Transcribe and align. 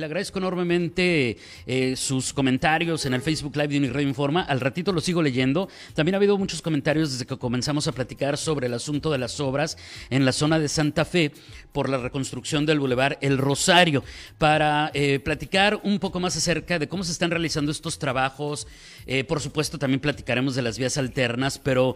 Le 0.00 0.06
agradezco 0.06 0.38
enormemente 0.38 1.36
eh, 1.66 1.94
sus 1.94 2.32
comentarios 2.32 3.04
en 3.04 3.12
el 3.12 3.20
Facebook 3.20 3.54
Live 3.54 3.68
de 3.68 3.76
Uniradio 3.76 4.08
Informa. 4.08 4.40
Al 4.44 4.58
ratito 4.58 4.92
lo 4.92 5.02
sigo 5.02 5.20
leyendo. 5.20 5.68
También 5.92 6.14
ha 6.14 6.16
habido 6.16 6.38
muchos 6.38 6.62
comentarios 6.62 7.12
desde 7.12 7.26
que 7.26 7.36
comenzamos 7.36 7.86
a 7.86 7.92
platicar 7.92 8.38
sobre 8.38 8.68
el 8.68 8.72
asunto 8.72 9.12
de 9.12 9.18
las 9.18 9.38
obras 9.40 9.76
en 10.08 10.24
la 10.24 10.32
zona 10.32 10.58
de 10.58 10.68
Santa 10.68 11.04
Fe 11.04 11.32
por 11.72 11.90
la 11.90 11.98
reconstrucción 11.98 12.64
del 12.64 12.80
Boulevard 12.80 13.18
El 13.20 13.36
Rosario. 13.36 14.02
Para 14.38 14.90
eh, 14.94 15.20
platicar 15.20 15.78
un 15.82 15.98
poco 15.98 16.18
más 16.18 16.34
acerca 16.34 16.78
de 16.78 16.88
cómo 16.88 17.04
se 17.04 17.12
están 17.12 17.30
realizando 17.30 17.70
estos 17.70 17.98
trabajos. 17.98 18.66
Eh, 19.06 19.24
por 19.24 19.40
supuesto, 19.40 19.78
también 19.78 20.00
platicaremos 20.00 20.54
de 20.54 20.62
las 20.62 20.78
vías 20.78 20.96
alternas, 20.96 21.58
pero 21.58 21.94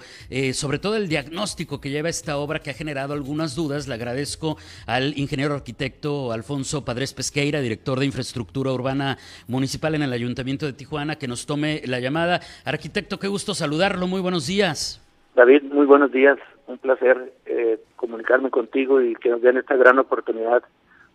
sobre 0.52 0.78
todo 0.78 0.96
el 0.96 1.08
diagnóstico 1.08 1.80
que 1.80 1.88
lleva 1.88 2.08
esta 2.10 2.36
obra 2.36 2.60
que 2.60 2.68
ha 2.68 2.74
generado 2.74 3.14
algunas 3.14 3.54
dudas. 3.54 3.88
Le 3.88 3.94
agradezco 3.94 4.58
al 4.84 5.16
ingeniero 5.18 5.54
arquitecto 5.54 6.32
Alfonso 6.32 6.84
Padres 6.84 7.14
Pesqueira, 7.14 7.62
director 7.62 7.93
de 7.98 8.06
Infraestructura 8.06 8.72
Urbana 8.72 9.18
Municipal 9.46 9.94
en 9.94 10.02
el 10.02 10.12
Ayuntamiento 10.12 10.66
de 10.66 10.72
Tijuana, 10.72 11.16
que 11.16 11.28
nos 11.28 11.46
tome 11.46 11.82
la 11.86 12.00
llamada. 12.00 12.40
Arquitecto, 12.64 13.18
qué 13.18 13.28
gusto 13.28 13.54
saludarlo. 13.54 14.06
Muy 14.06 14.20
buenos 14.20 14.46
días. 14.46 15.00
David, 15.34 15.62
muy 15.64 15.86
buenos 15.86 16.12
días. 16.12 16.38
Un 16.66 16.78
placer 16.78 17.32
eh, 17.46 17.80
comunicarme 17.96 18.50
contigo 18.50 19.00
y 19.00 19.14
que 19.16 19.30
nos 19.30 19.42
den 19.42 19.58
esta 19.58 19.76
gran 19.76 19.98
oportunidad 19.98 20.62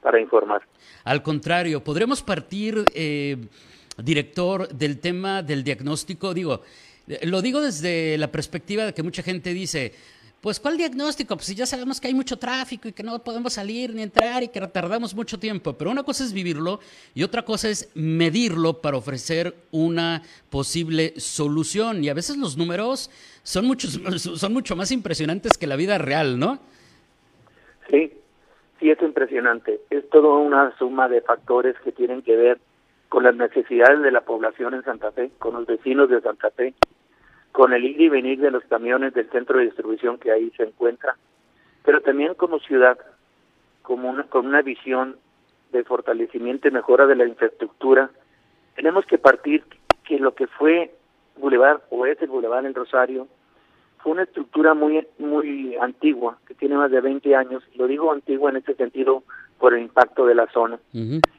para 0.01 0.19
informar. 0.19 0.61
Al 1.03 1.23
contrario, 1.23 1.83
podremos 1.83 2.21
partir, 2.21 2.83
eh, 2.93 3.37
director, 3.97 4.67
del 4.69 4.99
tema 4.99 5.43
del 5.43 5.63
diagnóstico. 5.63 6.33
Digo, 6.33 6.61
lo 7.23 7.41
digo 7.41 7.61
desde 7.61 8.17
la 8.17 8.31
perspectiva 8.31 8.85
de 8.85 8.93
que 8.93 9.03
mucha 9.03 9.23
gente 9.23 9.53
dice, 9.53 9.93
pues, 10.41 10.59
¿cuál 10.59 10.77
diagnóstico? 10.77 11.35
Pues 11.35 11.47
si 11.47 11.55
ya 11.55 11.65
sabemos 11.65 11.99
que 11.99 12.07
hay 12.07 12.13
mucho 12.13 12.37
tráfico 12.37 12.87
y 12.87 12.93
que 12.93 13.03
no 13.03 13.19
podemos 13.19 13.53
salir 13.53 13.93
ni 13.93 14.01
entrar 14.01 14.41
y 14.41 14.47
que 14.47 14.61
tardamos 14.67 15.13
mucho 15.13 15.37
tiempo. 15.37 15.73
Pero 15.73 15.91
una 15.91 16.03
cosa 16.03 16.23
es 16.23 16.33
vivirlo 16.33 16.79
y 17.13 17.23
otra 17.23 17.43
cosa 17.43 17.67
es 17.67 17.91
medirlo 17.93 18.81
para 18.81 18.97
ofrecer 18.97 19.53
una 19.71 20.21
posible 20.49 21.13
solución. 21.17 22.03
Y 22.03 22.09
a 22.09 22.13
veces 22.13 22.37
los 22.37 22.57
números 22.57 23.11
son, 23.43 23.65
muchos, 23.65 23.91
son 24.17 24.53
mucho 24.53 24.75
más 24.75 24.91
impresionantes 24.91 25.57
que 25.57 25.67
la 25.67 25.75
vida 25.75 25.97
real, 25.97 26.39
¿no? 26.39 26.59
Sí, 27.89 28.13
sí 28.79 28.89
es 28.89 29.01
impresionante. 29.01 29.81
Es 29.89 30.09
toda 30.09 30.37
una 30.37 30.77
suma 30.77 31.09
de 31.09 31.21
factores 31.21 31.75
que 31.83 31.91
tienen 31.91 32.21
que 32.21 32.37
ver 32.37 32.59
con 33.09 33.23
las 33.23 33.35
necesidades 33.35 34.01
de 34.03 34.11
la 34.11 34.21
población 34.21 34.73
en 34.75 34.83
Santa 34.83 35.11
Fe, 35.11 35.31
con 35.39 35.55
los 35.55 35.65
vecinos 35.65 36.09
de 36.09 36.21
Santa 36.21 36.51
Fe, 36.51 36.75
con 37.51 37.73
el 37.73 37.83
ir 37.85 37.99
y 37.99 38.09
venir 38.09 38.39
de 38.39 38.51
los 38.51 38.63
camiones 38.65 39.13
del 39.13 39.29
centro 39.29 39.57
de 39.57 39.65
distribución 39.65 40.17
que 40.17 40.31
ahí 40.31 40.51
se 40.55 40.63
encuentra, 40.63 41.17
pero 41.83 42.01
también 42.01 42.33
como 42.35 42.59
ciudad, 42.59 42.97
como 43.81 44.09
una, 44.09 44.23
con 44.23 44.45
una 44.45 44.61
visión 44.61 45.17
de 45.71 45.83
fortalecimiento 45.83 46.67
y 46.67 46.71
mejora 46.71 47.05
de 47.07 47.15
la 47.15 47.25
infraestructura, 47.25 48.09
tenemos 48.75 49.05
que 49.05 49.17
partir 49.17 49.63
que 50.03 50.19
lo 50.19 50.33
que 50.33 50.47
fue 50.47 50.91
Boulevard 51.37 51.81
o 51.89 52.05
es 52.05 52.21
el 52.21 52.29
Boulevard 52.29 52.65
en 52.65 52.73
Rosario 52.73 53.27
fue 53.97 54.13
una 54.13 54.23
estructura 54.23 54.73
muy 54.73 55.05
muy 55.17 55.75
antigua, 55.75 56.37
que 56.47 56.53
tiene 56.53 56.75
más 56.75 56.89
de 56.89 57.01
20 57.01 57.35
años, 57.35 57.63
lo 57.75 57.87
digo 57.87 58.11
antigua 58.11 58.49
en 58.49 58.57
este 58.57 58.75
sentido 58.75 59.23
por 59.57 59.73
el 59.73 59.81
impacto 59.81 60.25
de 60.25 60.35
la 60.35 60.47
zona. 60.47 60.79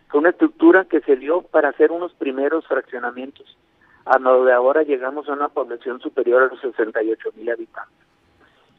Fue 0.09 0.21
una 0.21 0.31
estructura 0.31 0.85
que 0.85 1.01
se 1.01 1.17
dio 1.17 1.43
para 1.43 1.71
hacer 1.71 1.91
unos 1.91 2.13
primeros 2.15 2.67
fraccionamientos 2.67 3.57
a 4.05 4.19
donde 4.19 4.53
ahora 4.53 4.83
llegamos 4.83 5.29
a 5.29 5.33
una 5.33 5.49
población 5.49 6.01
superior 6.01 6.43
a 6.43 6.47
los 6.47 6.61
68 6.61 7.31
mil 7.37 7.51
habitantes. 7.51 7.95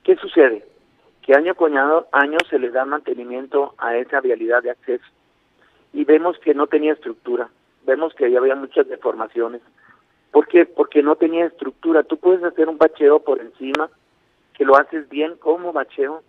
¿Qué 0.03 0.15
sucede? 0.15 0.65
Que 1.21 1.35
año 1.35 1.55
con 1.55 1.77
año 1.77 2.37
se 2.49 2.57
le 2.57 2.71
da 2.71 2.85
mantenimiento 2.85 3.75
a 3.77 3.95
esa 3.95 4.21
vialidad 4.21 4.63
de 4.63 4.71
acceso 4.71 5.05
y 5.93 6.05
vemos 6.05 6.37
que 6.39 6.53
no 6.53 6.67
tenía 6.67 6.93
estructura, 6.93 7.49
vemos 7.85 8.13
que 8.13 8.25
había 8.25 8.55
muchas 8.55 8.87
deformaciones. 8.87 9.61
¿Por 10.31 10.47
qué? 10.47 10.65
Porque 10.65 11.03
no 11.03 11.15
tenía 11.15 11.45
estructura. 11.45 12.03
Tú 12.03 12.17
puedes 12.17 12.43
hacer 12.43 12.69
un 12.69 12.77
bacheo 12.77 13.19
por 13.19 13.41
encima, 13.41 13.89
que 14.53 14.65
lo 14.65 14.77
haces 14.77 15.09
bien 15.09 15.35
como 15.35 15.73
bacheo, 15.73 16.23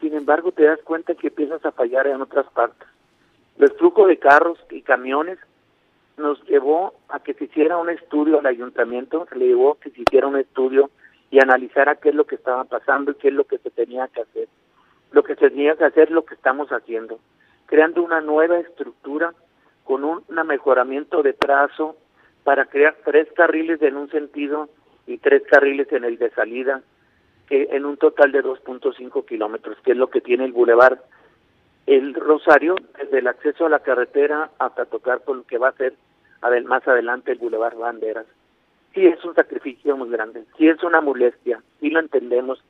sin 0.00 0.14
embargo 0.14 0.52
te 0.52 0.64
das 0.64 0.80
cuenta 0.82 1.14
que 1.14 1.28
empiezas 1.28 1.64
a 1.64 1.72
fallar 1.72 2.06
en 2.06 2.20
otras 2.20 2.46
partes. 2.52 2.88
El 3.58 3.70
flujo 3.72 4.06
de 4.06 4.18
carros 4.18 4.58
y 4.70 4.82
camiones 4.82 5.38
nos 6.16 6.42
llevó 6.44 6.94
a 7.08 7.20
que 7.20 7.34
se 7.34 7.44
hiciera 7.44 7.76
un 7.76 7.90
estudio 7.90 8.38
al 8.38 8.46
ayuntamiento, 8.46 9.26
le 9.34 9.46
llevó 9.46 9.72
a 9.72 9.80
que 9.80 9.90
se 9.90 10.02
hiciera 10.02 10.26
un 10.26 10.36
estudio 10.36 10.90
y 11.30 11.40
analizara 11.40 11.96
qué 11.96 12.10
es 12.10 12.14
lo 12.14 12.24
que 12.24 12.36
estaba 12.36 12.64
pasando 12.64 13.12
y 13.12 13.14
qué 13.16 13.28
es 13.28 13.34
lo 13.34 13.44
que 13.44 13.58
se 13.58 13.70
tenía 13.70 14.08
que 14.08 14.22
hacer. 14.22 14.48
Lo 15.10 15.22
que 15.22 15.34
se 15.34 15.50
tenía 15.50 15.76
que 15.76 15.84
hacer 15.84 16.04
es 16.04 16.10
lo 16.10 16.24
que 16.24 16.34
estamos 16.34 16.68
haciendo, 16.70 17.18
creando 17.66 18.02
una 18.02 18.20
nueva 18.20 18.58
estructura 18.58 19.34
con 19.84 20.04
un 20.04 20.24
mejoramiento 20.46 21.22
de 21.22 21.32
trazo 21.32 21.96
para 22.42 22.66
crear 22.66 22.96
tres 23.04 23.28
carriles 23.34 23.80
en 23.82 23.96
un 23.96 24.10
sentido 24.10 24.68
y 25.06 25.18
tres 25.18 25.42
carriles 25.50 25.92
en 25.92 26.04
el 26.04 26.18
de 26.18 26.30
salida, 26.30 26.82
que 27.48 27.68
en 27.72 27.84
un 27.84 27.96
total 27.96 28.32
de 28.32 28.42
2.5 28.42 29.26
kilómetros, 29.26 29.76
que 29.84 29.92
es 29.92 29.96
lo 29.96 30.08
que 30.08 30.20
tiene 30.20 30.44
el 30.44 30.52
bulevar 30.52 31.02
el 31.86 32.14
Rosario, 32.14 32.76
desde 32.96 33.18
el 33.18 33.26
acceso 33.26 33.66
a 33.66 33.68
la 33.68 33.80
carretera 33.80 34.50
hasta 34.58 34.86
tocar 34.86 35.20
por 35.20 35.36
lo 35.36 35.42
que 35.44 35.58
va 35.58 35.68
a 35.68 35.72
ser 35.72 35.94
más 36.64 36.86
adelante 36.86 37.32
el 37.32 37.38
Boulevard 37.38 37.76
Banderas. 37.76 38.26
Sí 38.92 39.06
es 39.06 39.24
un 39.24 39.34
sacrificio 39.34 39.96
muy 39.96 40.08
grande, 40.10 40.44
sí 40.56 40.68
es 40.68 40.82
una 40.82 41.00
molestia, 41.00 41.60
sí 41.80 41.90
lo 41.90 42.00
entendemos, 42.00 42.62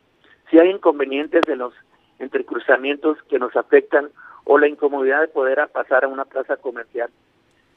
sí 0.51 0.59
hay 0.59 0.71
inconvenientes 0.71 1.47
en 1.49 1.59
los 1.59 1.75
entrecruzamientos 2.19 3.23
que 3.25 3.39
nos 3.39 3.55
afectan 3.57 4.09
o 4.45 4.59
la 4.59 4.69
incomodidad 4.69 5.21
de 5.21 5.29
poder 5.29 5.69
pasar 5.73 6.05
a 6.05 6.09
una 6.09 6.25
plaza 6.25 6.57
comercial. 6.57 7.11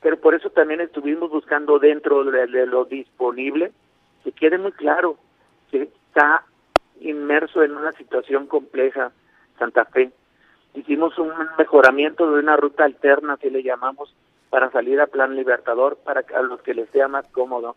Pero 0.02 0.18
por 0.20 0.36
eso 0.36 0.50
también 0.50 0.80
estuvimos 0.80 1.30
buscando 1.30 1.80
dentro 1.80 2.24
de, 2.24 2.48
de 2.48 2.66
lo 2.66 2.86
disponible 2.86 3.72
que 4.24 4.32
quede 4.32 4.58
muy 4.58 4.72
claro 4.72 5.18
que 5.72 5.84
está 5.84 6.46
inmerso 7.02 7.64
en 7.64 7.76
una 7.76 7.92
situación 7.94 8.48
compleja 8.48 9.12
Santa 9.58 9.86
Fe, 9.86 10.12
hicimos 10.74 11.18
un 11.18 11.32
mejoramiento 11.58 12.32
de 12.32 12.40
una 12.40 12.56
ruta 12.56 12.86
alterna, 12.86 13.38
que 13.38 13.50
le 13.50 13.64
llamamos, 13.64 14.14
para 14.50 14.72
salir 14.72 15.00
a 15.02 15.08
Plan 15.08 15.36
Libertador, 15.36 15.98
para 15.98 16.24
a 16.36 16.42
los 16.42 16.62
que 16.62 16.74
les 16.74 16.90
sea 16.90 17.08
más 17.08 17.26
cómodo. 17.32 17.76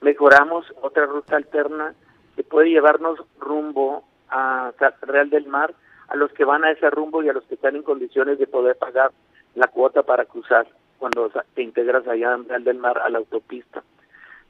Mejoramos 0.00 0.66
otra 0.80 1.06
ruta 1.06 1.36
alterna 1.36 1.94
que 2.36 2.42
puede 2.42 2.70
llevarnos 2.70 3.20
rumbo 3.38 4.04
a 4.28 4.72
Real 5.02 5.30
del 5.30 5.46
Mar, 5.46 5.74
a 6.08 6.16
los 6.16 6.32
que 6.32 6.44
van 6.44 6.64
a 6.64 6.70
ese 6.70 6.90
rumbo 6.90 7.22
y 7.22 7.28
a 7.28 7.32
los 7.32 7.44
que 7.44 7.54
están 7.54 7.76
en 7.76 7.82
condiciones 7.82 8.38
de 8.38 8.46
poder 8.46 8.76
pagar 8.76 9.12
la 9.54 9.68
cuota 9.68 10.02
para 10.02 10.24
cruzar 10.24 10.66
cuando 10.98 11.30
te 11.54 11.62
integras 11.62 12.06
allá 12.06 12.34
en 12.34 12.48
Real 12.48 12.64
del 12.64 12.78
Mar 12.78 12.98
a 12.98 13.10
la 13.10 13.18
autopista. 13.18 13.82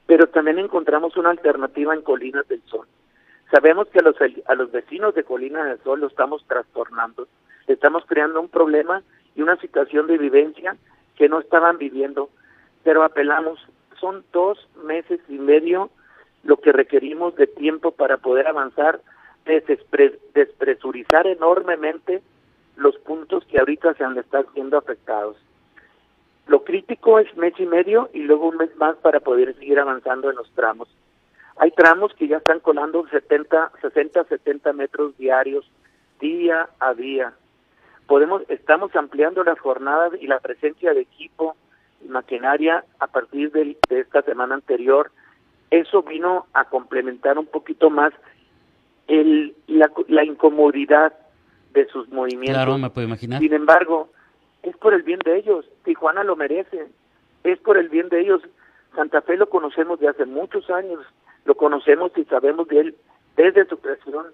Pero 0.06 0.26
también 0.28 0.58
encontramos 0.58 1.16
una 1.16 1.30
alternativa 1.30 1.94
en 1.94 2.02
Colinas 2.02 2.46
del 2.48 2.62
Sol. 2.62 2.86
Sabemos 3.50 3.88
que 3.88 3.98
a 3.98 4.02
los, 4.02 4.16
a 4.46 4.54
los 4.54 4.72
vecinos 4.72 5.14
de 5.14 5.24
Colinas 5.24 5.66
del 5.66 5.82
Sol 5.82 6.00
lo 6.00 6.06
estamos 6.06 6.44
trastornando 6.46 7.26
estamos 7.66 8.04
creando 8.06 8.40
un 8.40 8.48
problema 8.48 9.02
y 9.34 9.42
una 9.42 9.56
situación 9.56 10.06
de 10.06 10.18
vivencia 10.18 10.76
que 11.16 11.28
no 11.28 11.40
estaban 11.40 11.78
viviendo, 11.78 12.30
pero 12.82 13.04
apelamos, 13.04 13.58
son 14.00 14.24
dos 14.32 14.68
meses 14.84 15.20
y 15.28 15.38
medio 15.38 15.90
lo 16.42 16.56
que 16.56 16.72
requerimos 16.72 17.36
de 17.36 17.46
tiempo 17.46 17.92
para 17.92 18.16
poder 18.16 18.48
avanzar, 18.48 19.00
despresurizar 20.34 21.26
enormemente 21.26 22.22
los 22.76 22.96
puntos 22.98 23.44
que 23.46 23.58
ahorita 23.58 23.94
se 23.94 24.04
han 24.04 24.18
estar 24.18 24.46
siendo 24.54 24.76
afectados. 24.76 25.36
Lo 26.46 26.64
crítico 26.64 27.18
es 27.18 27.36
mes 27.36 27.54
y 27.58 27.66
medio 27.66 28.10
y 28.12 28.20
luego 28.20 28.48
un 28.48 28.56
mes 28.56 28.74
más 28.76 28.97
para 28.97 29.20
poder 29.20 29.54
seguir 29.56 29.78
avanzando 29.78 30.30
en 30.30 30.36
los 30.36 30.50
tramos. 30.53 30.88
Hay 31.56 31.70
tramos 31.70 32.12
que 32.15 32.26
ya 32.26 32.38
están 32.38 32.60
colando 32.60 33.06
70, 33.06 33.72
60, 33.80 34.24
70 34.24 34.72
metros 34.72 35.16
diarios, 35.16 35.70
día 36.18 36.68
a 36.80 36.94
día 36.94 37.34
podemos 38.12 38.42
estamos 38.50 38.94
ampliando 38.94 39.42
las 39.42 39.59
jornadas 39.59 40.12
y 40.20 40.26
la 40.26 40.38
presencia 40.38 40.92
de 40.92 41.00
equipo 41.00 41.56
y 42.04 42.09
maquinaria 42.09 42.84
a 42.98 43.06
partir 43.06 43.50
de, 43.53 43.78
esta 43.88 44.20
semana 44.20 44.54
anterior. 44.54 45.10
Eso 45.70 46.03
vino 46.03 46.44
a 46.53 46.66
complementar 46.66 47.38
un 47.38 47.47
poquito 47.47 47.88
más 47.88 48.12
el, 49.09 49.56
la, 49.66 50.24
incomodidad 50.26 51.14
de 51.72 51.86
sus 51.86 52.06
movimientos. 52.10 52.54
Claro, 52.54 52.76
me 52.76 52.91
puedo 52.91 53.06
imaginar. 53.06 53.41
Sin 53.41 53.54
embargo, 53.54 54.10
es 54.62 54.76
por 54.76 54.92
el 54.92 55.04
bien 55.04 55.20
de 55.24 55.38
ellos. 55.38 55.65
Tijuana 55.82 56.22
lo 56.22 56.36
merece. 56.36 56.88
Es 57.44 57.58
por 57.60 57.78
el 57.78 57.88
bien 57.88 58.10
de 58.10 58.20
ellos. 58.20 58.42
Santa 58.94 59.22
Fe 59.22 59.38
lo 59.38 59.48
conocemos 59.48 60.00
de 60.00 60.08
hace 60.08 60.26
muchos 60.26 60.68
años. 60.68 61.00
Lo 61.47 61.54
conocemos 61.54 62.12
y 62.16 62.24
sabemos 62.24 62.68
de 62.68 62.78
él 62.78 62.97
desde 63.36 63.65
su 63.65 63.78
creación. 63.78 64.26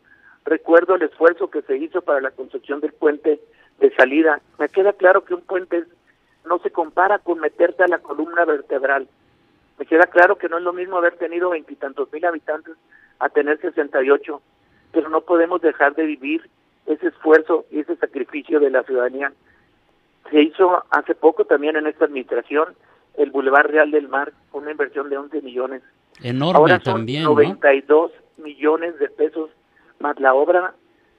Recuerdo 0.44 0.96
el 0.96 1.02
esfuerzo 1.02 1.48
que 1.48 1.62
se 1.62 1.76
hizo 1.76 2.02
para 2.02 2.20
la 2.20 2.32
construcción 2.32 2.80
del 2.80 2.92
puente 2.92 3.38
de 3.78 3.94
salida. 3.94 4.40
Me 4.58 4.68
queda 4.68 4.92
claro 4.92 5.24
que 5.24 5.34
un 5.34 5.42
puente 5.42 5.84
no 6.44 6.58
se 6.58 6.70
compara 6.70 7.18
con 7.18 7.40
meterte 7.40 7.84
a 7.84 7.88
la 7.88 7.98
columna 7.98 8.44
vertebral. 8.44 9.08
Me 9.78 9.86
queda 9.86 10.06
claro 10.06 10.36
que 10.36 10.48
no 10.48 10.58
es 10.58 10.64
lo 10.64 10.72
mismo 10.72 10.96
haber 10.96 11.16
tenido 11.16 11.50
veintitantos 11.50 12.12
mil 12.12 12.24
habitantes 12.24 12.74
a 13.20 13.28
tener 13.28 13.60
68, 13.60 14.40
pero 14.92 15.08
no 15.08 15.20
podemos 15.20 15.60
dejar 15.60 15.94
de 15.94 16.04
vivir 16.04 16.48
ese 16.86 17.08
esfuerzo 17.08 17.66
y 17.70 17.80
ese 17.80 17.96
sacrificio 17.96 18.60
de 18.60 18.70
la 18.70 18.82
ciudadanía. 18.82 19.32
Se 20.30 20.42
hizo 20.42 20.84
hace 20.90 21.14
poco 21.14 21.44
también 21.44 21.76
en 21.76 21.86
esta 21.86 22.06
administración 22.06 22.74
el 23.16 23.30
Boulevard 23.30 23.66
Real 23.66 23.90
del 23.90 24.08
Mar, 24.08 24.32
una 24.52 24.70
inversión 24.70 25.10
de 25.10 25.18
11 25.18 25.42
millones. 25.42 25.82
Enorme 26.22 26.58
Ahora 26.58 26.80
son 26.80 26.94
también, 26.94 27.24
92 27.24 28.12
millones 28.38 28.98
de 28.98 29.08
pesos 29.08 29.50
más 30.00 30.18
la 30.20 30.34
obra 30.34 30.74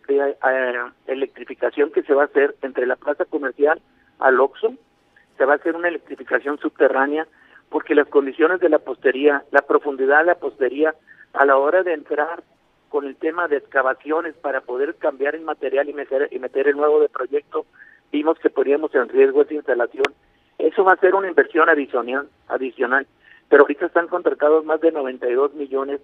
de 0.09 0.31
eh, 0.31 0.73
electrificación 1.07 1.91
que 1.91 2.03
se 2.03 2.13
va 2.13 2.23
a 2.23 2.25
hacer 2.25 2.55
entre 2.61 2.85
la 2.85 2.95
plaza 2.95 3.25
comercial 3.25 3.79
al 4.19 4.39
Oxxo. 4.39 4.73
Se 5.37 5.45
va 5.45 5.53
a 5.53 5.55
hacer 5.57 5.75
una 5.75 5.87
electrificación 5.87 6.57
subterránea 6.57 7.27
porque 7.69 7.95
las 7.95 8.07
condiciones 8.07 8.59
de 8.59 8.69
la 8.69 8.79
postería, 8.79 9.43
la 9.51 9.61
profundidad 9.61 10.19
de 10.19 10.25
la 10.25 10.35
postería 10.35 10.95
a 11.33 11.45
la 11.45 11.57
hora 11.57 11.83
de 11.83 11.93
entrar 11.93 12.43
con 12.89 13.05
el 13.05 13.15
tema 13.15 13.47
de 13.47 13.57
excavaciones 13.57 14.35
para 14.35 14.61
poder 14.61 14.95
cambiar 14.95 15.35
el 15.35 15.41
material 15.41 15.87
y 15.87 15.93
meter, 15.93 16.27
y 16.31 16.39
meter 16.39 16.67
el 16.67 16.75
nuevo 16.75 16.99
de 16.99 17.09
proyecto, 17.09 17.67
vimos 18.11 18.39
que 18.39 18.49
poníamos 18.49 18.93
en 18.95 19.07
riesgo 19.09 19.43
esa 19.43 19.53
instalación. 19.53 20.11
Eso 20.57 20.83
va 20.83 20.93
a 20.93 20.97
ser 20.97 21.13
una 21.13 21.27
inversión 21.27 21.69
adicional, 21.69 22.27
adicional. 22.47 23.05
pero 23.47 23.61
ahorita 23.61 23.85
están 23.85 24.07
contratados 24.07 24.65
más 24.65 24.81
de 24.81 24.91
92 24.91 25.53
millones 25.53 26.01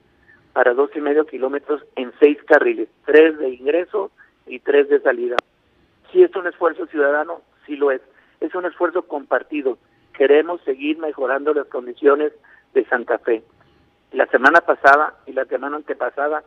para 0.55 0.73
dos 0.73 0.89
y 0.95 1.01
medio 1.01 1.25
kilómetros 1.25 1.83
en 1.97 2.13
seis 2.17 2.37
carriles, 2.47 2.87
tres 3.05 3.37
de 3.39 3.49
ingreso 3.49 4.09
y 4.47 4.59
tres 4.59 4.87
de 4.87 5.01
salida. 5.01 5.35
Si 6.13 6.23
es 6.23 6.33
un 6.33 6.47
esfuerzo 6.47 6.85
ciudadano, 6.85 7.41
sí 7.65 7.75
lo 7.75 7.91
es. 7.91 8.01
Es 8.39 8.55
un 8.55 8.65
esfuerzo 8.65 9.01
compartido. 9.01 9.77
Queremos 10.13 10.61
seguir 10.61 10.97
mejorando 10.97 11.53
las 11.53 11.67
condiciones 11.67 12.31
de 12.73 12.85
Santa 12.85 13.17
Fe. 13.17 13.43
La 14.13 14.27
semana 14.27 14.61
pasada 14.61 15.15
y 15.25 15.33
la 15.33 15.43
semana 15.43 15.75
antepasada 15.75 16.41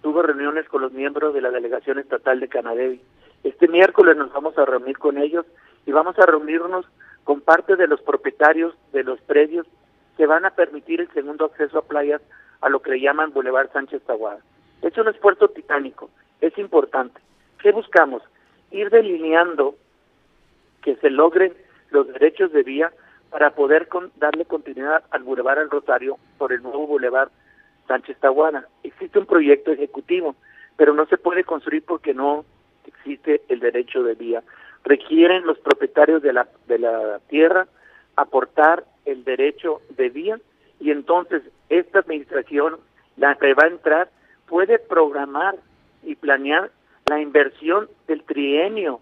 tuve 0.00 0.24
reuniones 0.24 0.68
con 0.68 0.82
los 0.82 0.90
miembros 0.90 1.32
de 1.32 1.42
la 1.42 1.52
delegación 1.52 2.00
estatal 2.00 2.40
de 2.40 2.48
Canadevi. 2.48 3.00
Este 3.44 3.68
miércoles 3.68 4.16
nos 4.16 4.32
vamos 4.32 4.58
a 4.58 4.64
reunir 4.64 4.98
con 4.98 5.18
ellos 5.18 5.46
y 5.86 5.92
vamos 5.92 6.18
a 6.18 6.26
reunirnos 6.26 6.84
con 7.22 7.40
parte 7.40 7.76
de 7.76 7.86
los 7.86 8.00
propietarios 8.00 8.74
de 8.92 9.04
los 9.04 9.20
predios 9.20 9.68
que 10.16 10.26
van 10.26 10.46
a 10.46 10.50
permitir 10.50 11.00
el 11.00 11.12
segundo 11.12 11.44
acceso 11.44 11.78
a 11.78 11.82
playas 11.82 12.22
a 12.62 12.68
lo 12.68 12.80
que 12.80 12.92
le 12.92 13.00
llaman 13.00 13.32
Boulevard 13.32 13.70
Sánchez 13.72 14.02
Taguada. 14.02 14.40
Es 14.80 14.96
un 14.96 15.08
esfuerzo 15.08 15.48
titánico, 15.48 16.10
es 16.40 16.56
importante. 16.58 17.20
¿Qué 17.60 17.72
buscamos? 17.72 18.22
Ir 18.70 18.90
delineando 18.90 19.76
que 20.82 20.96
se 20.96 21.10
logren 21.10 21.52
los 21.90 22.08
derechos 22.08 22.52
de 22.52 22.62
vía 22.62 22.92
para 23.30 23.50
poder 23.54 23.88
darle 24.16 24.44
continuidad 24.44 25.04
al 25.10 25.22
Boulevard 25.22 25.58
al 25.58 25.70
Rosario 25.70 26.18
por 26.38 26.52
el 26.52 26.62
nuevo 26.62 26.86
Boulevard 26.86 27.30
Sánchez 27.88 28.18
Tahuana. 28.18 28.66
Existe 28.82 29.18
un 29.18 29.26
proyecto 29.26 29.72
ejecutivo, 29.72 30.34
pero 30.76 30.94
no 30.94 31.06
se 31.06 31.18
puede 31.18 31.44
construir 31.44 31.84
porque 31.84 32.14
no 32.14 32.44
existe 32.86 33.42
el 33.48 33.60
derecho 33.60 34.02
de 34.02 34.14
vía. 34.14 34.42
Requieren 34.84 35.46
los 35.46 35.58
propietarios 35.58 36.22
de 36.22 36.32
la, 36.32 36.48
de 36.66 36.78
la 36.78 37.20
tierra 37.28 37.66
aportar 38.16 38.84
el 39.04 39.24
derecho 39.24 39.80
de 39.90 40.10
vía 40.10 40.38
y 40.80 40.90
entonces 40.90 41.42
esta 41.72 42.00
administración, 42.00 42.76
la 43.16 43.34
que 43.36 43.54
va 43.54 43.64
a 43.64 43.68
entrar, 43.68 44.10
puede 44.46 44.78
programar 44.78 45.56
y 46.02 46.14
planear 46.16 46.70
la 47.06 47.20
inversión 47.20 47.88
del 48.06 48.22
trienio. 48.24 49.00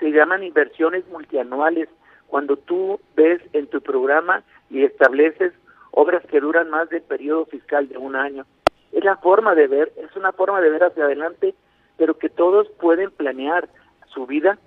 Se 0.00 0.10
llaman 0.10 0.42
inversiones 0.42 1.06
multianuales 1.08 1.88
cuando 2.26 2.56
tú 2.56 2.98
ves 3.14 3.40
en 3.52 3.66
tu 3.66 3.80
programa 3.80 4.42
y 4.70 4.84
estableces 4.84 5.52
obras 5.90 6.24
que 6.26 6.40
duran 6.40 6.70
más 6.70 6.88
del 6.88 7.02
periodo 7.02 7.44
fiscal 7.46 7.88
de 7.88 7.98
un 7.98 8.16
año. 8.16 8.46
Es 8.92 9.04
la 9.04 9.16
forma 9.16 9.54
de 9.54 9.66
ver, 9.66 9.92
es 9.96 10.16
una 10.16 10.32
forma 10.32 10.60
de 10.60 10.70
ver 10.70 10.84
hacia 10.84 11.04
adelante, 11.04 11.54
pero 11.98 12.18
que 12.18 12.30
todos 12.30 12.68
pueden 12.80 13.10
planear 13.10 13.68
su 14.06 14.26
vida, 14.26 14.58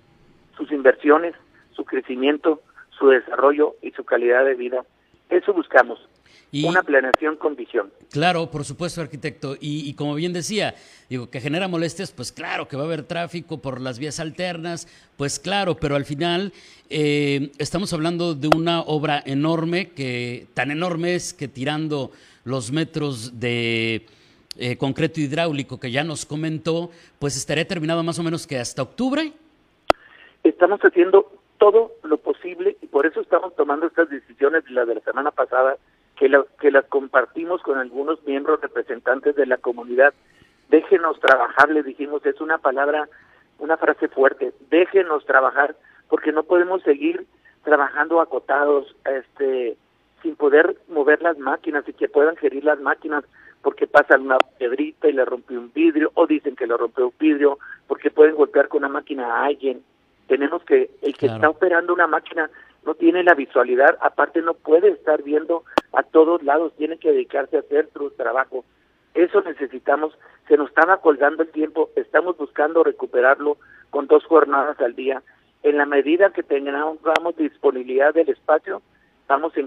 sus 0.58 0.72
inversiones, 0.72 1.34
su 1.72 1.86
crecimiento, 1.86 2.62
su 2.92 3.10
desarrollo 3.10 3.76
y 3.82 3.92
su 3.92 4.04
calidad 4.06 4.46
de 4.46 4.56
vida. 4.56 4.86
Eso 5.30 5.54
buscamos 5.54 6.08
una 6.54 6.84
planeación 6.84 7.36
con 7.36 7.56
visión. 7.56 7.92
Claro, 8.12 8.50
por 8.50 8.64
supuesto, 8.64 9.02
arquitecto. 9.02 9.56
Y, 9.60 9.94
como 9.96 10.16
bien 10.16 10.34
decía, 10.34 10.76
digo, 11.10 11.30
que 11.30 11.42
genera 11.42 11.68
molestias, 11.68 12.12
pues 12.12 12.32
claro, 12.32 12.68
que 12.68 12.78
va 12.78 12.84
a 12.84 12.86
haber 12.86 13.04
tráfico 13.04 13.62
por 13.62 13.82
las 13.82 14.00
vías 14.00 14.20
alternas, 14.20 14.88
pues 15.18 15.40
claro, 15.40 15.76
pero 15.76 15.96
al 15.96 16.06
final 16.06 16.54
eh, 16.90 17.52
estamos 17.58 17.92
hablando 17.94 18.36
de 18.36 18.50
una 18.56 18.82
obra 18.82 19.22
enorme, 19.26 19.90
que 19.90 20.48
tan 20.54 20.72
enorme 20.72 21.16
es 21.16 21.34
que 21.34 21.48
tirando 21.48 22.12
los 22.46 22.72
metros 22.72 23.40
de 23.40 24.06
eh, 24.58 24.78
concreto 24.78 25.20
hidráulico 25.20 25.80
que 25.80 25.92
ya 25.92 26.04
nos 26.04 26.26
comentó, 26.26 26.90
pues 27.20 27.36
estaría 27.36 27.68
terminado 27.68 28.04
más 28.04 28.20
o 28.20 28.24
menos 28.24 28.48
que 28.48 28.58
hasta 28.58 28.82
octubre. 28.82 29.34
Estamos 30.44 30.80
haciendo 30.82 31.30
todo 31.58 31.92
lo 32.04 32.18
posible 32.18 32.78
y 32.82 32.88
por 32.88 33.06
eso 33.06 33.22
estamos 33.22 33.56
tomando 33.56 33.88
estas 33.88 34.10
decisiones, 34.10 34.64
la 34.70 34.86
de 34.86 34.96
la 34.96 35.02
semana 35.02 35.32
pasada, 35.32 35.78
que, 36.16 36.32
que 36.60 36.72
las 36.72 36.86
compartimos 36.86 37.62
con 37.62 37.78
algunos 37.78 38.24
miembros 38.26 38.62
representantes 38.62 39.36
de 39.36 39.46
la 39.46 39.58
comunidad. 39.58 40.14
Déjenos 40.70 41.20
trabajar, 41.20 41.70
le 41.70 41.84
dijimos, 41.84 42.26
es 42.26 42.40
una 42.42 42.58
palabra, 42.58 43.08
una 43.60 43.78
frase 43.78 44.08
fuerte, 44.08 44.54
déjenos 44.70 45.26
trabajar, 45.26 45.76
porque 46.10 46.32
no 46.32 46.44
podemos 46.44 46.82
seguir 46.84 47.26
trabajando 47.64 48.22
acotados, 48.22 48.96
este, 49.06 49.78
sin 50.22 50.36
poder 50.36 50.78
mover 50.88 51.22
las 51.22 51.38
máquinas 51.38 51.88
y 51.88 51.94
que 51.94 52.10
puedan 52.10 52.36
gerir 52.38 52.64
las 52.64 52.80
máquinas 52.80 53.24
porque 53.66 53.88
pasa 53.88 54.20
una 54.20 54.38
pedrita 54.60 55.08
y 55.08 55.14
le 55.14 55.26
rompe 55.26 55.58
un 55.58 55.72
vidrio, 55.74 56.12
o 56.14 56.28
dicen 56.28 56.56
que 56.56 56.68
le 56.68 56.78
rompió 56.78 57.08
un 57.08 57.14
vidrio, 57.20 57.58
porque 57.88 58.12
pueden 58.12 58.36
golpear 58.36 58.68
con 58.68 58.80
una 58.80 58.90
máquina 58.90 59.26
a 59.26 59.46
alguien. 59.46 59.82
Tenemos 60.28 60.64
que, 60.64 60.90
el 61.02 61.16
que 61.16 61.28
está 61.28 61.50
operando 61.50 61.94
una 61.94 62.08
máquina 62.08 62.50
no 62.86 62.96
tiene 62.96 63.24
la 63.24 63.34
visualidad, 63.34 63.98
aparte 64.02 64.42
no 64.42 64.54
puede 64.54 64.90
estar 64.90 65.24
viendo 65.24 65.64
a 65.94 66.04
todos 66.04 66.44
lados, 66.44 66.74
tiene 66.78 66.98
que 66.98 67.12
dedicarse 67.12 67.58
a 67.58 67.62
hacer 67.62 67.90
su 67.94 68.10
trabajo. 68.12 68.66
Eso 69.14 69.42
necesitamos, 69.42 70.18
se 70.48 70.58
nos 70.58 70.70
estaba 70.70 70.98
colgando 70.98 71.44
el 71.44 71.50
tiempo, 71.50 71.90
estamos 71.96 72.38
buscando 72.38 72.84
recuperarlo 72.84 73.58
con 73.90 74.08
dos 74.08 74.26
jornadas 74.26 74.80
al 74.82 74.96
día. 74.96 75.24
En 75.64 75.78
la 75.78 75.86
medida 75.86 76.32
que 76.32 76.44
tengamos 76.44 77.00
disponibilidad 77.38 78.14
del 78.14 78.30
espacio, 78.30 78.82
vamos 79.28 79.54
a 79.56 79.60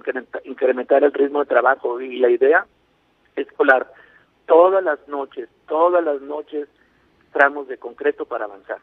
incrementar 0.45 1.03
el 1.03 1.13
ritmo 1.13 1.41
de 1.41 1.47
trabajo 1.47 2.01
y 2.01 2.19
la 2.19 2.31
idea 2.31 2.67
es 3.37 3.51
colar 3.53 3.91
todas 4.47 4.83
las 4.85 5.07
noches, 5.09 5.49
todas 5.67 6.05
las 6.05 6.21
noches 6.21 6.69
tramos 7.33 7.69
de 7.69 7.79
concreto 7.79 8.25
para 8.25 8.45
avanzar 8.45 8.79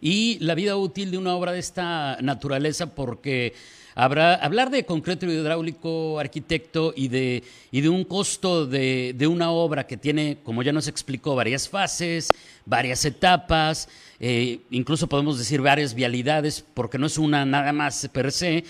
y 0.00 0.38
la 0.40 0.54
vida 0.54 0.76
útil 0.76 1.10
de 1.10 1.18
una 1.18 1.34
obra 1.34 1.52
de 1.52 1.58
esta 1.58 2.18
naturaleza, 2.20 2.94
porque 2.94 3.54
habrá, 3.94 4.34
hablar 4.34 4.70
de 4.70 4.84
concreto 4.84 5.26
hidráulico, 5.26 6.18
arquitecto, 6.18 6.92
y 6.96 7.08
de, 7.08 7.42
y 7.70 7.80
de 7.80 7.88
un 7.88 8.04
costo 8.04 8.66
de, 8.66 9.14
de 9.16 9.26
una 9.26 9.50
obra 9.50 9.86
que 9.86 9.96
tiene, 9.96 10.38
como 10.42 10.62
ya 10.62 10.72
nos 10.72 10.88
explicó, 10.88 11.34
varias 11.34 11.68
fases, 11.68 12.32
varias 12.66 13.04
etapas, 13.04 13.88
eh, 14.20 14.60
incluso 14.70 15.08
podemos 15.08 15.38
decir 15.38 15.60
varias 15.60 15.94
vialidades, 15.94 16.64
porque 16.74 16.98
no 16.98 17.06
es 17.06 17.18
una 17.18 17.44
nada 17.44 17.72
más 17.72 18.08
per 18.12 18.32
se, 18.32 18.64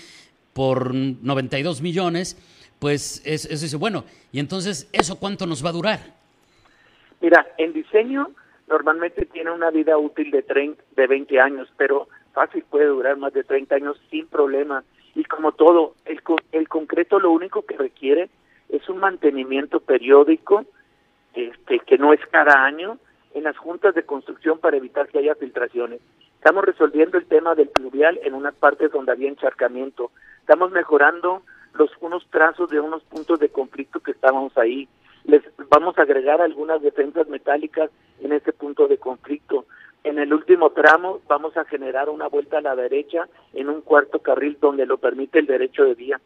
por 0.53 0.93
92 0.93 1.81
millones, 1.81 2.37
pues 2.79 3.21
eso 3.25 3.47
dice, 3.47 3.77
bueno, 3.77 4.03
y 4.31 4.39
entonces, 4.39 4.89
¿eso 4.91 5.19
cuánto 5.19 5.45
nos 5.45 5.63
va 5.63 5.69
a 5.69 5.73
durar? 5.73 5.99
Mira, 7.21 7.45
en 7.57 7.73
diseño 7.73 8.31
normalmente 8.71 9.25
tiene 9.25 9.51
una 9.51 9.69
vida 9.69 9.97
útil 9.97 10.31
de, 10.31 10.43
30, 10.43 10.81
de 10.95 11.07
20 11.07 11.41
años, 11.41 11.67
pero 11.75 12.07
fácil 12.33 12.63
puede 12.69 12.85
durar 12.85 13.17
más 13.17 13.33
de 13.33 13.43
30 13.43 13.75
años 13.75 14.01
sin 14.09 14.27
problema. 14.27 14.83
Y 15.13 15.25
como 15.25 15.51
todo, 15.51 15.95
el, 16.05 16.21
el 16.53 16.69
concreto 16.69 17.19
lo 17.19 17.31
único 17.31 17.63
que 17.63 17.77
requiere 17.77 18.29
es 18.69 18.87
un 18.87 18.99
mantenimiento 18.99 19.81
periódico, 19.81 20.65
este, 21.33 21.79
que 21.79 21.97
no 21.97 22.13
es 22.13 22.21
cada 22.31 22.63
año, 22.63 22.97
en 23.33 23.43
las 23.43 23.57
juntas 23.57 23.93
de 23.93 24.03
construcción 24.03 24.59
para 24.59 24.77
evitar 24.77 25.09
que 25.09 25.19
haya 25.19 25.35
filtraciones. 25.35 25.99
Estamos 26.35 26.63
resolviendo 26.63 27.17
el 27.17 27.25
tema 27.25 27.53
del 27.55 27.67
pluvial 27.67 28.19
en 28.23 28.33
unas 28.33 28.55
partes 28.55 28.91
donde 28.91 29.11
había 29.11 29.29
encharcamiento. 29.29 30.11
Estamos 30.39 30.71
mejorando 30.71 31.43
los 31.73 31.91
unos 31.99 32.25
trazos 32.29 32.69
de 32.69 32.79
unos 32.79 33.03
puntos 33.03 33.39
de 33.39 33.49
conflicto 33.49 33.99
que 33.99 34.11
estábamos 34.11 34.57
ahí 34.57 34.87
les 35.25 35.41
vamos 35.69 35.97
a 35.97 36.03
agregar 36.03 36.41
algunas 36.41 36.81
defensas 36.81 37.27
metálicas 37.27 37.89
en 38.21 38.33
este 38.33 38.53
punto 38.53 38.87
de 38.87 38.97
conflicto. 38.97 39.65
En 40.03 40.17
el 40.17 40.33
último 40.33 40.71
tramo 40.71 41.21
vamos 41.27 41.55
a 41.57 41.65
generar 41.65 42.09
una 42.09 42.27
vuelta 42.27 42.57
a 42.57 42.61
la 42.61 42.75
derecha 42.75 43.27
en 43.53 43.69
un 43.69 43.81
cuarto 43.81 44.19
carril 44.19 44.57
donde 44.59 44.85
lo 44.85 44.97
permite 44.97 45.39
el 45.39 45.45
derecho 45.45 45.83
de 45.83 45.93
vía. 45.93 46.19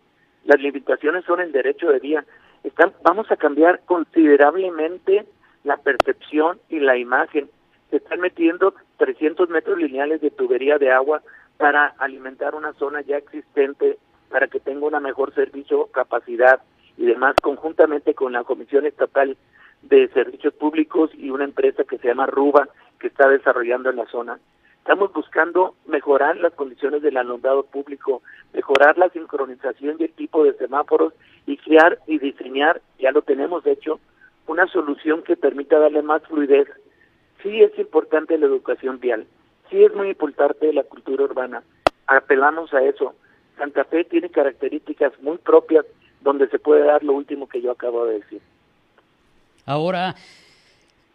Las 0.46 0.62
limitaciones 0.62 1.26
son 1.26 1.42
el 1.42 1.52
derecho 1.52 1.90
de 1.90 2.00
vía. 2.00 2.26
Están, 2.64 2.94
vamos 3.04 3.30
a 3.32 3.36
cambiar 3.36 3.82
considerablemente 3.86 5.26
la 5.64 5.78
percepción 5.78 6.60
y 6.70 6.80
la 6.80 6.98
imagen. 6.98 7.50
Se 7.90 7.98
están 7.98 8.22
metiendo 8.22 8.74
300 8.98 9.50
metros 9.50 9.78
lineales 9.78 10.22
de 10.22 10.32
tubería 10.32 10.78
de 10.78 10.92
agua 10.92 11.22
para 11.58 11.88
alimentar 11.98 12.56
una 12.56 12.74
zona 12.74 13.02
ya 13.02 13.18
existente, 13.18 13.98
para 14.30 14.48
que 14.48 14.60
tenga 14.60 14.86
una 14.86 15.00
mejor 15.00 15.34
servicio, 15.34 15.88
capacidad 15.88 16.62
y 16.98 17.06
demás, 17.06 17.36
conjuntamente 17.42 18.14
con 18.14 18.34
la 18.34 18.44
Comisión 18.44 18.86
Estatal 18.86 19.38
de 19.82 20.08
Servicios 20.10 20.54
Públicos 20.54 21.12
y 21.14 21.30
una 21.30 21.44
empresa 21.44 21.84
que 21.84 21.98
se 21.98 22.08
llama 22.08 22.26
Ruba, 22.26 22.68
que 23.00 23.08
está 23.08 23.30
desarrollando 23.30 23.90
en 23.90 23.98
la 23.98 24.06
zona. 24.08 24.40
Estamos 24.80 25.12
buscando 25.14 25.76
mejorar 25.88 26.38
las 26.38 26.54
condiciones 26.54 27.02
del 27.02 27.18
alumbrado 27.18 27.64
público, 27.64 28.22
mejorar 28.54 28.98
la 28.98 29.10
sincronización 29.10 29.98
y 30.00 30.04
el 30.04 30.14
tipo 30.14 30.44
de 30.44 30.54
semáforos 30.54 31.14
y 31.48 31.58
crear 31.58 31.98
y 32.06 32.20
diseñar, 32.20 32.82
ya 33.00 33.12
lo 33.12 33.24
tenemos 33.24 33.66
hecho, 33.66 34.00
una 34.48 34.68
solución 34.68 35.24
que 35.24 35.36
permita 35.36 35.80
darle 35.80 36.04
más 36.04 36.22
fluidez. 36.28 36.68
Sí 37.42 37.64
es 37.64 37.78
importante 37.80 38.38
la 38.38 38.46
educación 38.46 39.00
vial, 39.00 39.26
sí 39.70 39.84
es 39.84 39.94
muy 39.96 40.10
importante 40.10 40.72
la 40.72 40.84
cultura 40.84 41.24
urbana, 41.24 41.64
apelamos 42.08 42.74
a 42.74 42.84
eso. 42.84 43.16
Santa 43.58 43.86
Fe 43.86 44.04
tiene 44.04 44.30
características 44.30 45.14
muy 45.22 45.38
propias 45.38 45.86
donde 46.26 46.50
se 46.50 46.60
puede 46.60 46.84
dar 46.84 47.04
lo 47.04 47.14
último 47.14 47.48
que 47.48 47.62
yo 47.62 47.72
acabo 47.72 48.06
de 48.06 48.20
decir. 48.20 48.42
Ahora, 49.66 50.16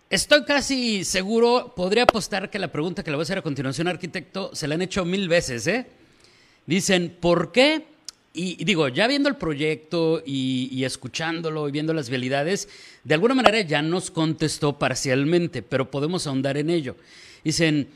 estoy 0.09 0.45
casi 0.45 1.05
seguro, 1.05 1.73
podría 1.77 2.05
apostar 2.05 2.49
que 2.49 2.59
la 2.59 2.69
pregunta 2.69 3.03
que 3.03 3.11
le 3.11 3.17
voy 3.17 3.23
a 3.23 3.25
hacer 3.25 3.39
a 3.39 3.43
continuación, 3.43 3.89
arquitecto, 3.89 4.55
se 4.55 4.67
la 4.69 4.77
han 4.77 4.83
hecho 4.83 5.05
mil 5.05 5.29
veces, 5.29 5.67
¿eh? 5.67 5.87
Dicen, 6.65 7.17
¿por 7.21 7.51
qué? 7.53 7.85
Y, 8.33 8.65
digo, 8.65 8.87
ya 8.87 9.09
viendo 9.09 9.29
el 9.29 9.35
proyecto 9.35 10.23
y, 10.25 10.69
y, 10.71 10.85
escuchándolo 10.85 11.69
y 11.69 11.73
viendo 11.73 11.93
las 11.93 12.09
vialidades, 12.09 12.69
de 13.03 13.15
alguna 13.15 13.35
manera 13.35 13.61
ya 13.63 13.83
nos 13.83 14.13
contestó 14.13 14.79
parcialmente, 14.79 15.63
pero 15.63 15.91
podemos 15.91 16.29
ahondar 16.29 16.57
en 16.57 16.71
ello. 16.71 16.95
Dicen, 17.43 17.89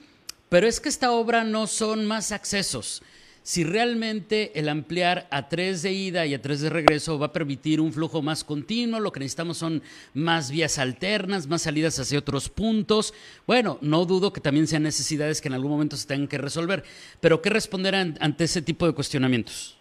pero 0.49 0.67
es 0.67 0.81
que 0.81 0.89
esta 0.89 1.13
obra 1.13 1.45
no 1.45 1.69
son 1.69 2.05
más 2.07 2.33
accesos, 2.33 3.03
si 3.45 3.63
realmente 3.63 4.59
el 4.59 4.71
ampliar 4.71 5.27
a 5.31 5.51
tres 5.51 5.83
de 5.83 5.93
ida 5.93 6.25
y 6.25 6.33
a 6.33 6.41
tres 6.41 6.63
de 6.63 6.71
regreso 6.71 7.19
va 7.19 7.27
a 7.27 7.33
permitir 7.33 7.79
un 7.79 7.93
flujo 7.93 8.23
más 8.23 8.43
continuo, 8.43 9.01
lo 9.01 9.13
que 9.13 9.21
necesitamos 9.21 9.59
son 9.59 9.83
más 10.15 10.51
vías 10.51 10.79
alternas, 10.79 11.47
más 11.47 11.61
salidas 11.61 11.99
hacia 12.01 12.19
otros 12.19 12.49
puntos. 12.49 13.13
Bueno, 13.47 13.77
no 13.83 14.07
dudo 14.07 14.33
que 14.33 14.41
también 14.41 14.67
sean 14.67 14.83
necesidades 14.83 15.43
que 15.43 15.49
en 15.49 15.55
algún 15.55 15.73
momento 15.73 15.95
se 15.97 16.09
tengan 16.09 16.27
que 16.27 16.39
resolver, 16.39 16.85
pero 17.21 17.43
¿qué 17.43 17.51
responder 17.51 17.95
ante 17.95 18.45
ese 18.45 18.63
tipo 18.63 18.87
de 18.87 18.95
cuestionamientos? 18.95 19.79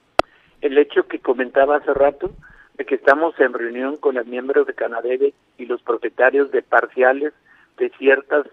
El 0.60 0.78
hecho 0.78 1.08
que 1.08 1.20
comentaba 1.20 1.78
hace 1.78 1.94
rato, 1.94 2.32
de 2.78 2.86
que 2.86 2.96
estamos 2.96 3.34
en 3.40 3.54
reunión 3.54 3.96
con 3.96 4.16
los 4.16 4.26
miembros 4.26 4.68
de 4.68 4.74
Canadeve 4.74 5.34
y 5.58 5.68
los 5.68 5.82
propietarios 5.84 6.52
de 6.52 6.64
parciales 6.64 7.32
de 7.78 7.90
ciertas 7.98 8.46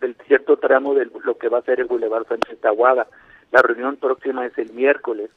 del 0.00 0.16
cierto 0.26 0.56
tramo 0.56 0.94
de 0.94 1.06
lo 1.24 1.36
que 1.36 1.48
va 1.48 1.58
a 1.58 1.62
ser 1.62 1.80
el 1.80 1.86
Boulevard 1.86 2.26
Sánchez 2.28 2.60
Tahuada 2.60 3.08
la 3.50 3.62
reunión 3.62 3.96
próxima 3.96 4.46
es 4.46 4.56
el 4.58 4.72
miércoles. 4.72 5.30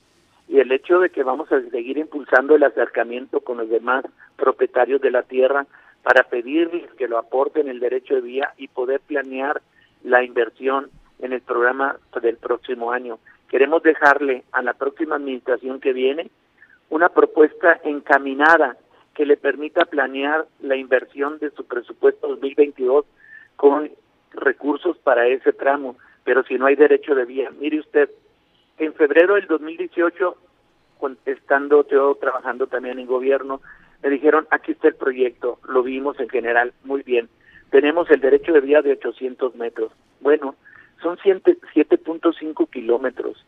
Y 0.48 0.60
el 0.60 0.72
hecho 0.72 1.00
de 1.00 1.10
que 1.10 1.24
vamos 1.24 1.52
a 1.52 1.62
seguir 1.70 1.98
impulsando 1.98 2.56
el 2.56 2.64
acercamiento 2.64 3.40
con 3.40 3.58
los 3.58 3.70
demás 3.70 4.06
propietarios 4.36 5.02
de 5.02 5.12
la 5.12 5.24
tierra 5.24 5.66
para 6.04 6.24
pedirles 6.24 6.92
que 6.98 7.08
lo 7.08 7.18
aporten 7.18 7.70
el 7.70 7.80
derecho 7.80 8.16
de 8.16 8.22
vía 8.22 8.54
y 8.58 8.68
poder 8.68 9.00
planear 9.02 9.62
la 10.04 10.24
inversión 10.24 10.90
en 11.20 11.34
el 11.34 11.42
programa 11.42 11.98
del 12.22 12.38
próximo 12.38 12.92
año. 12.92 13.20
Queremos 13.50 13.84
dejarle 13.84 14.44
a 14.52 14.62
la 14.62 14.74
próxima 14.74 15.16
administración 15.16 15.80
que 15.80 15.94
viene 15.94 16.30
una 16.90 17.10
propuesta 17.10 17.80
encaminada 17.84 18.78
que 19.14 19.26
le 19.26 19.38
permita 19.38 19.86
planear 19.86 20.46
la 20.62 20.76
inversión 20.76 21.38
de 21.40 21.52
su 21.52 21.66
presupuesto 21.66 22.28
2022 22.28 23.06
con 23.56 23.92
recursos 24.34 24.98
para 25.00 25.28
ese 25.28 25.54
tramo 25.54 25.96
pero 26.24 26.44
si 26.44 26.56
no 26.56 26.66
hay 26.66 26.76
derecho 26.76 27.16
de 27.16 27.26
vía. 27.26 27.52
Mire 27.60 27.80
usted, 27.80 28.10
en 28.78 28.94
febrero 28.94 29.36
del 29.36 29.48
2018, 29.48 30.38
estando 31.26 31.88
yo 31.88 32.16
trabajando 32.16 32.68
también 32.68 33.00
en 33.00 33.08
gobierno, 33.08 33.62
me 34.04 34.10
dijeron, 34.10 34.48
aquí 34.50 34.72
está 34.72 34.88
el 34.88 34.96
proyecto, 34.96 35.60
lo 35.68 35.84
vimos 35.84 36.20
en 36.20 36.30
general, 36.30 36.74
muy 36.84 37.04
bien. 37.04 37.30
Tenemos 37.70 38.10
el 38.10 38.20
derecho 38.20 38.54
de 38.54 38.62
vía 38.62 38.82
de 38.82 38.94
800 38.94 39.56
metros. 39.56 39.92
Bueno, 40.20 40.56
son 41.02 41.18
7.5 41.18 42.70
kilómetros. 42.70 43.46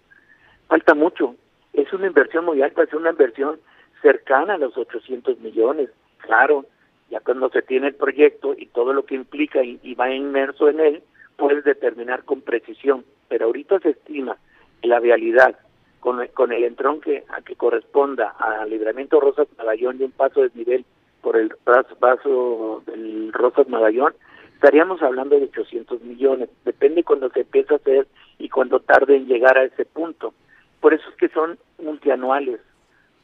Falta 0.67 0.93
mucho. 0.93 1.35
Es 1.73 1.91
una 1.91 2.07
inversión 2.07 2.45
muy 2.45 2.61
alta, 2.61 2.83
es 2.83 2.93
una 2.93 3.09
inversión 3.09 3.59
cercana 4.01 4.55
a 4.55 4.57
los 4.57 4.77
800 4.77 5.39
millones. 5.39 5.89
Claro, 6.17 6.65
ya 7.09 7.19
cuando 7.19 7.49
se 7.49 7.61
tiene 7.61 7.87
el 7.87 7.95
proyecto 7.95 8.53
y 8.57 8.67
todo 8.67 8.93
lo 8.93 9.05
que 9.05 9.15
implica 9.15 9.63
y 9.63 9.95
va 9.95 10.13
inmerso 10.13 10.69
en 10.69 10.79
él, 10.79 11.03
puedes 11.37 11.63
determinar 11.63 12.23
con 12.23 12.41
precisión, 12.41 13.05
pero 13.27 13.45
ahorita 13.45 13.79
se 13.79 13.91
estima 13.91 14.37
que 14.81 14.87
la 14.87 14.99
vialidad 14.99 15.57
con, 15.99 16.25
con 16.33 16.51
el 16.51 16.63
entronque 16.63 17.23
a 17.29 17.41
que 17.41 17.55
corresponda 17.55 18.35
al 18.37 18.69
libramiento 18.69 19.19
Rosas 19.19 19.47
Magallón 19.57 19.99
y 19.99 20.03
un 20.03 20.11
paso 20.11 20.41
de 20.41 20.49
desnivel 20.49 20.85
por 21.21 21.37
el 21.37 21.55
paso 21.99 22.83
del 22.85 23.31
Rosas 23.31 23.67
Magallón, 23.69 24.13
estaríamos 24.55 25.01
hablando 25.01 25.37
de 25.37 25.45
800 25.45 26.01
millones. 26.01 26.49
Depende 26.65 27.03
cuando 27.03 27.29
se 27.29 27.41
empieza 27.41 27.75
a 27.75 27.77
hacer 27.77 28.07
y 28.37 28.49
cuando 28.49 28.81
tarde 28.81 29.15
en 29.15 29.27
llegar 29.27 29.57
a 29.57 29.63
ese 29.63 29.85
punto. 29.85 30.33
Por 30.81 30.93
eso 30.93 31.09
es 31.09 31.15
que 31.15 31.29
son 31.29 31.57
multianuales. 31.81 32.59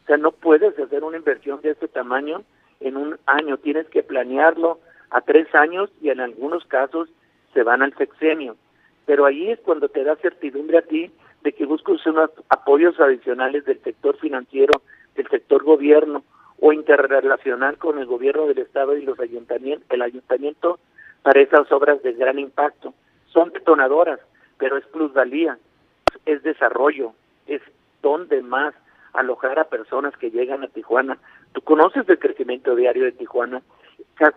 O 0.03 0.07
sea, 0.07 0.17
no 0.17 0.31
puedes 0.31 0.79
hacer 0.79 1.03
una 1.03 1.17
inversión 1.17 1.61
de 1.61 1.71
este 1.71 1.89
tamaño 1.89 2.43
en 2.79 2.95
un 2.95 3.17
año. 3.25 3.57
Tienes 3.57 3.87
que 3.89 4.01
planearlo 4.01 4.79
a 5.09 5.21
tres 5.21 5.53
años 5.53 5.89
y 6.01 6.09
en 6.09 6.21
algunos 6.21 6.65
casos 6.65 7.09
se 7.53 7.63
van 7.63 7.81
al 7.81 7.95
sexenio. 7.95 8.55
Pero 9.05 9.25
ahí 9.25 9.49
es 9.49 9.59
cuando 9.59 9.89
te 9.89 10.03
da 10.03 10.15
certidumbre 10.17 10.77
a 10.77 10.81
ti 10.81 11.11
de 11.43 11.53
que 11.53 11.65
buscas 11.65 12.05
unos 12.05 12.29
apoyos 12.49 12.99
adicionales 12.99 13.65
del 13.65 13.81
sector 13.81 14.17
financiero, 14.17 14.81
del 15.15 15.27
sector 15.29 15.63
gobierno 15.63 16.23
o 16.59 16.73
interrelacional 16.73 17.77
con 17.77 17.99
el 17.99 18.05
gobierno 18.05 18.47
del 18.47 18.59
estado 18.59 18.95
y 18.97 19.01
los 19.01 19.19
ayuntamientos, 19.19 19.85
el 19.89 20.01
ayuntamiento 20.01 20.79
para 21.23 21.39
esas 21.39 21.71
obras 21.71 22.03
de 22.03 22.13
gran 22.13 22.37
impacto. 22.39 22.93
Son 23.27 23.51
detonadoras, 23.51 24.19
pero 24.57 24.77
es 24.77 24.85
plusvalía, 24.87 25.57
es 26.25 26.43
desarrollo, 26.43 27.13
es 27.47 27.61
donde 28.01 28.41
más 28.41 28.73
alojar 29.13 29.59
a 29.59 29.65
personas 29.65 30.15
que 30.17 30.31
llegan 30.31 30.63
a 30.63 30.67
Tijuana. 30.67 31.17
Tú 31.53 31.61
conoces 31.61 32.07
el 32.09 32.19
crecimiento 32.19 32.75
diario 32.75 33.05
de 33.05 33.11
Tijuana, 33.13 33.61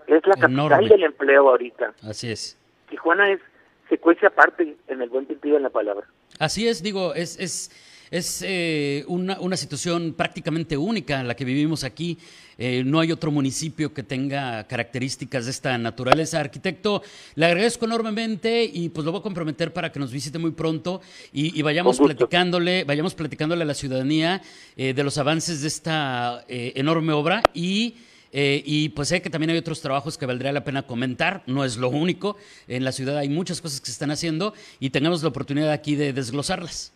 es 0.07 0.27
la 0.27 0.35
capital 0.35 0.89
del 0.89 1.03
empleo 1.05 1.49
ahorita. 1.49 1.95
Así 2.03 2.31
es. 2.31 2.59
Tijuana 2.93 3.31
es 3.31 3.41
secuencia 3.89 4.29
aparte 4.29 4.77
en 4.87 5.01
el 5.01 5.09
buen 5.09 5.27
sentido 5.27 5.57
de 5.57 5.63
la 5.63 5.71
palabra. 5.71 6.07
Así 6.39 6.69
es, 6.69 6.83
digo, 6.83 7.15
es, 7.15 7.39
es, 7.41 7.71
es 8.11 8.45
eh, 8.47 9.05
una, 9.09 9.41
una, 9.41 9.57
situación 9.57 10.13
prácticamente 10.13 10.77
única 10.77 11.23
la 11.23 11.35
que 11.35 11.47
vivimos 11.47 11.85
aquí. 11.85 12.19
Eh, 12.59 12.83
no 12.85 13.01
hay 13.01 13.11
otro 13.11 13.31
municipio 13.31 13.95
que 13.95 14.03
tenga 14.03 14.67
características 14.67 15.47
de 15.47 15.53
esta 15.53 15.79
naturaleza. 15.79 16.39
Arquitecto, 16.39 17.03
le 17.35 17.47
agradezco 17.47 17.87
enormemente 17.87 18.63
y 18.63 18.91
pues 18.91 19.07
lo 19.07 19.13
voy 19.13 19.21
a 19.21 19.23
comprometer 19.23 19.73
para 19.73 19.91
que 19.91 19.99
nos 19.99 20.13
visite 20.13 20.39
muy 20.39 20.51
pronto 20.51 21.01
y, 21.33 21.59
y 21.59 21.63
vayamos 21.63 21.99
platicándole, 21.99 22.85
vayamos 22.85 23.15
platicándole 23.15 23.63
a 23.63 23.67
la 23.67 23.75
ciudadanía 23.75 24.43
eh, 24.77 24.93
de 24.93 25.03
los 25.03 25.17
avances 25.17 25.63
de 25.63 25.69
esta 25.69 26.45
enorme 26.47 27.15
obra 27.15 27.43
y 27.55 27.97
eh, 28.33 28.63
y 28.65 28.89
pues 28.91 29.09
sé 29.09 29.21
que 29.21 29.31
también 29.31 29.51
hay 29.51 29.59
otros 29.59 29.83
trabajos 29.83 30.17
que 30.17 30.27
valdría 30.27 30.53
la 30.53 30.65
pena 30.65 30.87
comentar, 30.87 31.43
no 31.47 31.65
es 31.65 31.77
lo 31.77 31.91
único. 31.91 32.37
En 32.67 32.85
la 32.85 32.93
ciudad 32.93 33.19
hay 33.19 33.29
muchas 33.29 33.61
cosas 33.61 33.81
que 33.81 33.87
se 33.87 33.93
están 33.93 34.11
haciendo 34.11 34.55
y 34.81 34.91
tengamos 34.91 35.23
la 35.23 35.29
oportunidad 35.29 35.71
aquí 35.71 35.97
de 35.97 36.13
desglosarlas. 36.13 36.95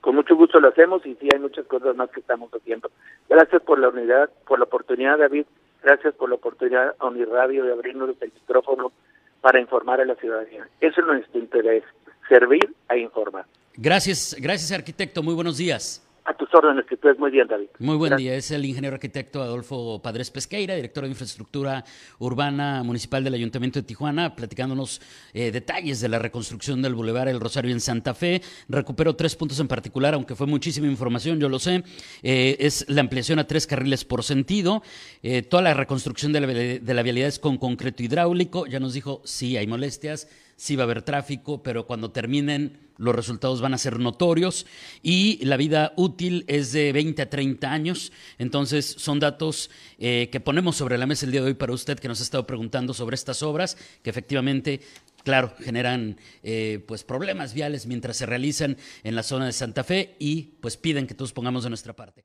Con 0.00 0.14
mucho 0.14 0.36
gusto 0.36 0.60
lo 0.60 0.68
hacemos 0.68 1.04
y 1.04 1.16
sí 1.16 1.28
hay 1.32 1.40
muchas 1.40 1.66
cosas 1.66 1.96
más 1.96 2.08
que 2.10 2.20
estamos 2.20 2.50
haciendo. 2.54 2.90
Gracias 3.28 3.60
por 3.62 3.80
la 3.80 3.88
unidad, 3.88 4.30
por 4.46 4.60
la 4.60 4.64
oportunidad, 4.64 5.18
David. 5.18 5.46
Gracias 5.82 6.14
por 6.14 6.28
la 6.28 6.36
oportunidad 6.36 6.94
a 6.98 7.06
Uniradio 7.06 7.64
de 7.64 7.72
abrirnos 7.72 8.10
el 8.20 8.32
micrófono 8.32 8.92
para 9.40 9.60
informar 9.60 10.00
a 10.00 10.04
la 10.04 10.14
ciudadanía. 10.14 10.68
Eso 10.80 11.00
es 11.00 11.06
nuestro 11.06 11.40
interés, 11.40 11.82
servir 12.28 12.72
a 12.88 12.96
informar. 12.96 13.46
Gracias, 13.76 14.36
gracias 14.40 14.72
arquitecto. 14.72 15.22
Muy 15.22 15.34
buenos 15.34 15.58
días. 15.58 16.05
A 16.28 16.34
tus 16.34 16.52
órdenes, 16.52 16.84
que 16.86 16.96
tú 16.96 17.08
es 17.08 17.16
muy 17.20 17.30
bien, 17.30 17.46
David. 17.46 17.68
Muy 17.78 17.96
buen 17.96 18.16
día. 18.16 18.34
Es 18.34 18.50
el 18.50 18.64
ingeniero 18.64 18.94
arquitecto 18.94 19.40
Adolfo 19.42 20.02
Padres 20.02 20.32
Pesqueira, 20.32 20.74
director 20.74 21.04
de 21.04 21.10
Infraestructura 21.10 21.84
Urbana 22.18 22.82
Municipal 22.82 23.22
del 23.22 23.34
Ayuntamiento 23.34 23.78
de 23.78 23.86
Tijuana, 23.86 24.34
platicándonos 24.34 25.00
eh, 25.34 25.52
detalles 25.52 26.00
de 26.00 26.08
la 26.08 26.18
reconstrucción 26.18 26.82
del 26.82 26.96
Boulevard 26.96 27.28
El 27.28 27.38
Rosario 27.38 27.70
en 27.70 27.80
Santa 27.80 28.12
Fe. 28.12 28.42
Recupero 28.68 29.14
tres 29.14 29.36
puntos 29.36 29.60
en 29.60 29.68
particular, 29.68 30.14
aunque 30.14 30.34
fue 30.34 30.48
muchísima 30.48 30.88
información, 30.88 31.38
yo 31.38 31.48
lo 31.48 31.60
sé. 31.60 31.84
Eh, 32.24 32.56
es 32.58 32.84
la 32.88 33.02
ampliación 33.02 33.38
a 33.38 33.46
tres 33.46 33.68
carriles 33.68 34.04
por 34.04 34.24
sentido. 34.24 34.82
Eh, 35.22 35.42
toda 35.42 35.62
la 35.62 35.74
reconstrucción 35.74 36.32
de 36.32 36.40
la, 36.40 36.46
de 36.48 36.94
la 36.94 37.02
vialidad 37.04 37.28
es 37.28 37.38
con 37.38 37.56
concreto 37.56 38.02
hidráulico. 38.02 38.66
Ya 38.66 38.80
nos 38.80 38.94
dijo, 38.94 39.22
sí, 39.24 39.56
hay 39.56 39.68
molestias 39.68 40.28
sí 40.56 40.76
va 40.76 40.82
a 40.82 40.84
haber 40.84 41.02
tráfico, 41.02 41.62
pero 41.62 41.86
cuando 41.86 42.10
terminen 42.10 42.78
los 42.98 43.14
resultados 43.14 43.60
van 43.60 43.74
a 43.74 43.78
ser 43.78 43.98
notorios 43.98 44.66
y 45.02 45.44
la 45.44 45.56
vida 45.56 45.92
útil 45.96 46.44
es 46.48 46.72
de 46.72 46.92
20 46.92 47.22
a 47.22 47.30
30 47.30 47.70
años. 47.70 48.12
Entonces 48.38 48.96
son 48.98 49.20
datos 49.20 49.70
eh, 49.98 50.28
que 50.32 50.40
ponemos 50.40 50.76
sobre 50.76 50.98
la 50.98 51.06
mesa 51.06 51.26
el 51.26 51.32
día 51.32 51.42
de 51.42 51.48
hoy 51.48 51.54
para 51.54 51.72
usted 51.72 51.98
que 51.98 52.08
nos 52.08 52.20
ha 52.20 52.24
estado 52.24 52.46
preguntando 52.46 52.94
sobre 52.94 53.14
estas 53.14 53.42
obras, 53.42 53.76
que 54.02 54.10
efectivamente 54.10 54.80
claro, 55.24 55.52
generan 55.58 56.18
eh, 56.42 56.84
pues 56.86 57.02
problemas 57.02 57.52
viales 57.52 57.86
mientras 57.86 58.16
se 58.16 58.26
realizan 58.26 58.76
en 59.02 59.16
la 59.16 59.24
zona 59.24 59.46
de 59.46 59.52
Santa 59.52 59.82
Fe 59.82 60.14
y 60.20 60.42
pues 60.60 60.76
piden 60.76 61.06
que 61.06 61.14
todos 61.14 61.32
pongamos 61.32 61.64
de 61.64 61.70
nuestra 61.70 61.94
parte. 61.94 62.24